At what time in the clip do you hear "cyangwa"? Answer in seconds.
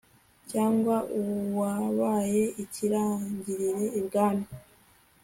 0.51-0.95